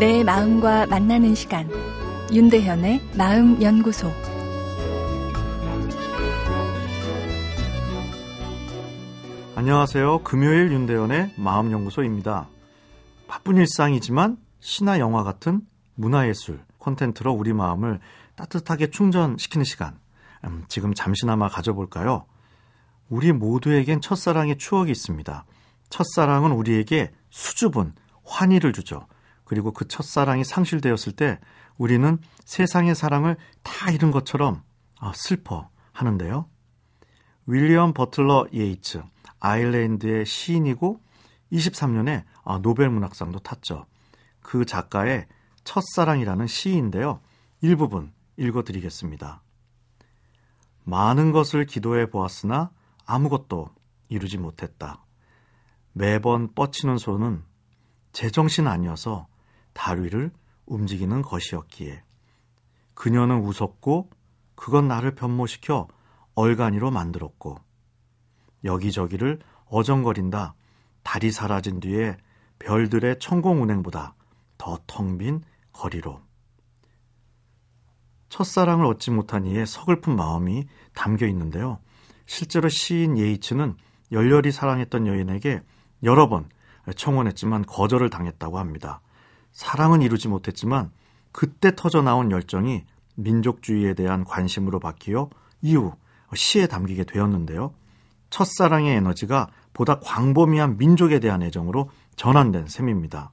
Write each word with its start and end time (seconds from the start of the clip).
내 0.00 0.24
마음과 0.24 0.86
만나는 0.86 1.34
시간 1.34 1.68
윤대현의 2.32 3.02
마음 3.18 3.60
연구소 3.60 4.10
안녕하세요. 9.56 10.22
금요일 10.22 10.72
윤대현의 10.72 11.34
마음 11.36 11.70
연구소입니다. 11.70 12.48
바쁜 13.28 13.58
일상이지만 13.58 14.38
시나 14.60 14.98
영화 14.98 15.22
같은 15.22 15.60
문화예술 15.96 16.64
콘텐츠로 16.78 17.34
우리 17.34 17.52
마음을 17.52 18.00
따뜻하게 18.36 18.88
충전시키는 18.88 19.64
시간 19.64 19.98
음, 20.46 20.64
지금 20.68 20.94
잠시나마 20.94 21.48
가져볼까요? 21.48 22.24
우리 23.10 23.32
모두에겐 23.32 24.00
첫사랑의 24.00 24.56
추억이 24.56 24.90
있습니다. 24.90 25.44
첫사랑은 25.90 26.52
우리에게 26.52 27.10
수줍은 27.28 27.92
환희를 28.24 28.72
주죠. 28.72 29.06
그리고 29.50 29.72
그 29.72 29.88
첫사랑이 29.88 30.44
상실되었을 30.44 31.10
때 31.16 31.40
우리는 31.76 32.18
세상의 32.44 32.94
사랑을 32.94 33.36
다 33.64 33.90
잃은 33.90 34.12
것처럼 34.12 34.62
아, 35.00 35.10
슬퍼 35.12 35.68
하는데요. 35.90 36.48
윌리엄 37.46 37.92
버틀러 37.92 38.46
예이츠, 38.54 39.02
아일랜드의 39.40 40.24
시인이고 40.24 41.00
23년에 41.50 42.22
아, 42.44 42.60
노벨 42.62 42.90
문학상도 42.90 43.40
탔죠. 43.40 43.86
그 44.38 44.64
작가의 44.64 45.26
첫사랑이라는 45.64 46.46
시인데요. 46.46 47.18
일부분 47.60 48.12
읽어드리겠습니다. 48.36 49.42
많은 50.84 51.32
것을 51.32 51.66
기도해 51.66 52.08
보았으나 52.10 52.70
아무것도 53.04 53.68
이루지 54.10 54.38
못했다. 54.38 55.04
매번 55.92 56.54
뻗치는 56.54 56.98
손은 56.98 57.42
제정신 58.12 58.68
아니어서 58.68 59.28
다리를 59.72 60.30
움직이는 60.66 61.22
것이었기에 61.22 62.02
그녀는 62.94 63.40
웃었고 63.40 64.10
그건 64.54 64.88
나를 64.88 65.14
변모시켜 65.14 65.88
얼간이로 66.34 66.90
만들었고 66.90 67.56
여기저기를 68.64 69.40
어정거린다 69.66 70.54
달이 71.02 71.30
사라진 71.32 71.80
뒤에 71.80 72.16
별들의 72.58 73.18
천공 73.18 73.62
운행보다 73.62 74.14
더 74.58 74.78
텅 74.86 75.16
빈 75.18 75.42
거리로 75.72 76.20
첫사랑을 78.28 78.86
얻지 78.86 79.10
못한 79.10 79.44
이의 79.44 79.66
서글픈 79.66 80.14
마음이 80.14 80.66
담겨 80.94 81.26
있는데요. 81.26 81.80
실제로 82.26 82.68
시인 82.68 83.18
예이츠는 83.18 83.76
열렬히 84.12 84.52
사랑했던 84.52 85.06
여인에게 85.06 85.62
여러 86.04 86.28
번 86.28 86.48
청원했지만 86.94 87.64
거절을 87.64 88.08
당했다고 88.10 88.58
합니다. 88.58 89.00
사랑은 89.52 90.02
이루지 90.02 90.28
못했지만 90.28 90.90
그때 91.32 91.74
터져 91.74 92.02
나온 92.02 92.30
열정이 92.30 92.84
민족주의에 93.16 93.94
대한 93.94 94.24
관심으로 94.24 94.80
바뀌어 94.80 95.30
이후 95.62 95.92
시에 96.34 96.66
담기게 96.66 97.04
되었는데요. 97.04 97.74
첫사랑의 98.30 98.96
에너지가 98.96 99.48
보다 99.72 99.98
광범위한 100.00 100.78
민족에 100.78 101.18
대한 101.18 101.42
애정으로 101.42 101.90
전환된 102.16 102.68
셈입니다. 102.68 103.32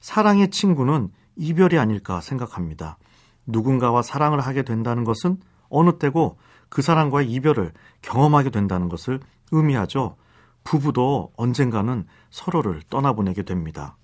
사랑의 0.00 0.50
친구는 0.50 1.10
이별이 1.36 1.78
아닐까 1.78 2.20
생각합니다. 2.20 2.98
누군가와 3.46 4.02
사랑을 4.02 4.40
하게 4.40 4.62
된다는 4.62 5.04
것은 5.04 5.38
어느 5.68 5.98
때고 5.98 6.38
그 6.68 6.82
사람과의 6.82 7.30
이별을 7.32 7.72
경험하게 8.02 8.50
된다는 8.50 8.88
것을 8.88 9.20
의미하죠. 9.52 10.16
부부도 10.64 11.32
언젠가는 11.36 12.06
서로를 12.30 12.82
떠나보내게 12.90 13.42
됩니다. 13.42 13.96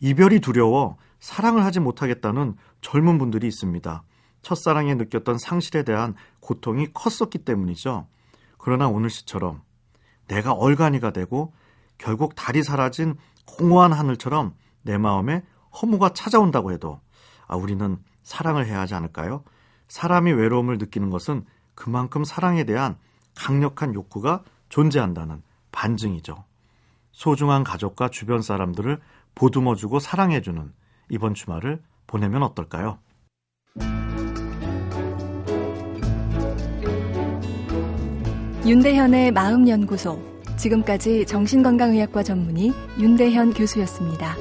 이별이 0.00 0.40
두려워 0.40 0.96
사랑을 1.18 1.64
하지 1.64 1.80
못하겠다는 1.80 2.56
젊은 2.80 3.18
분들이 3.18 3.46
있습니다. 3.48 4.02
첫사랑에 4.42 4.94
느꼈던 4.94 5.38
상실에 5.38 5.82
대한 5.82 6.14
고통이 6.40 6.92
컸었기 6.92 7.38
때문이죠. 7.38 8.06
그러나 8.58 8.88
오늘 8.88 9.10
시처럼 9.10 9.62
내가 10.28 10.52
얼간이가 10.52 11.10
되고 11.12 11.52
결국 11.98 12.34
달이 12.34 12.62
사라진 12.62 13.16
공허한 13.46 13.92
하늘처럼 13.92 14.54
내 14.82 14.98
마음에 14.98 15.42
허무가 15.80 16.10
찾아온다고 16.10 16.72
해도 16.72 17.00
아, 17.46 17.56
우리는 17.56 17.98
사랑을 18.22 18.66
해야 18.66 18.80
하지 18.80 18.94
않을까요? 18.94 19.44
사람이 19.88 20.32
외로움을 20.32 20.78
느끼는 20.78 21.10
것은 21.10 21.44
그만큼 21.74 22.24
사랑에 22.24 22.64
대한 22.64 22.96
강력한 23.34 23.94
욕구가 23.94 24.42
존재한다는 24.68 25.42
반증이죠. 25.70 26.44
소중한 27.12 27.64
가족과 27.64 28.08
주변 28.08 28.42
사람들을 28.42 29.00
보듬어주고 29.36 30.00
사랑해주는 30.00 30.72
이번 31.10 31.34
주말을 31.34 31.80
보내면 32.08 32.42
어떨까요? 32.42 32.98
윤대현의 38.66 39.30
마음연구소. 39.30 40.20
지금까지 40.56 41.26
정신건강의학과 41.26 42.24
전문의 42.24 42.72
윤대현 42.98 43.52
교수였습니다. 43.52 44.34